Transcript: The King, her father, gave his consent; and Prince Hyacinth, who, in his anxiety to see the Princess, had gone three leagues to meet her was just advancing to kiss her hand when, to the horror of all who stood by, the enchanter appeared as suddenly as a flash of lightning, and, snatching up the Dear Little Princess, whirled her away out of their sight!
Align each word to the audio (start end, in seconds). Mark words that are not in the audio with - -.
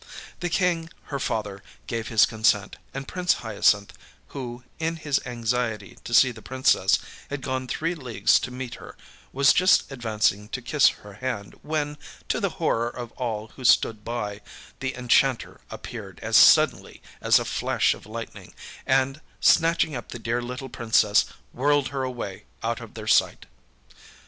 The 0.39 0.49
King, 0.49 0.89
her 1.13 1.19
father, 1.19 1.61
gave 1.85 2.07
his 2.07 2.25
consent; 2.25 2.77
and 2.91 3.07
Prince 3.07 3.33
Hyacinth, 3.45 3.93
who, 4.29 4.63
in 4.79 4.95
his 4.95 5.21
anxiety 5.27 5.99
to 6.03 6.11
see 6.11 6.31
the 6.31 6.41
Princess, 6.41 6.97
had 7.29 7.43
gone 7.43 7.67
three 7.67 7.93
leagues 7.93 8.39
to 8.39 8.49
meet 8.49 8.73
her 8.81 8.97
was 9.31 9.53
just 9.53 9.91
advancing 9.91 10.49
to 10.49 10.59
kiss 10.63 10.89
her 11.05 11.13
hand 11.13 11.53
when, 11.61 11.99
to 12.29 12.39
the 12.39 12.49
horror 12.57 12.89
of 12.89 13.11
all 13.11 13.49
who 13.49 13.63
stood 13.63 14.03
by, 14.03 14.41
the 14.79 14.95
enchanter 14.95 15.61
appeared 15.69 16.19
as 16.23 16.35
suddenly 16.35 17.03
as 17.21 17.37
a 17.37 17.45
flash 17.45 17.93
of 17.93 18.07
lightning, 18.07 18.55
and, 18.87 19.21
snatching 19.39 19.95
up 19.95 20.09
the 20.09 20.17
Dear 20.17 20.41
Little 20.41 20.67
Princess, 20.69 21.25
whirled 21.53 21.89
her 21.89 22.01
away 22.01 22.45
out 22.63 22.81
of 22.81 22.95
their 22.95 23.05
sight! 23.05 23.45